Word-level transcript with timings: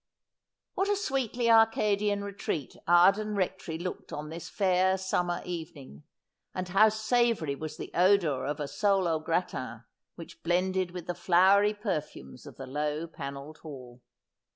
What 0.73 0.89
a 0.89 0.95
sweetly 0.95 1.47
Arcadian 1.47 2.23
retreat 2.23 2.75
Arden 2.87 3.35
Rectory 3.35 3.77
looked 3.77 4.11
on 4.11 4.29
this 4.29 4.49
fair 4.49 4.97
summer 4.97 5.43
evening, 5.45 6.05
and 6.55 6.67
how 6.69 6.89
savoury 6.89 7.53
was 7.53 7.77
the 7.77 7.91
odour 7.93 8.47
of 8.47 8.59
a 8.59 8.67
sole 8.67 9.05
an 9.05 9.21
gratin 9.21 9.83
which 10.15 10.41
blended 10.41 10.89
with 10.89 11.05
the 11.05 11.13
flowery 11.13 11.75
perfumes 11.75 12.47
of 12.47 12.55
the 12.57 12.65
low 12.65 13.05
panelled 13.05 13.59
hall 13.59 14.01